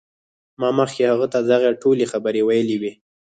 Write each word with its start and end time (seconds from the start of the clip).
ما 0.59 0.69
مخکې 0.79 1.03
هغه 1.11 1.27
ته 1.33 1.39
دغه 1.51 1.69
ټولې 1.81 2.05
خبرې 2.11 2.41
ویلې 2.47 2.77
وې 2.81 2.91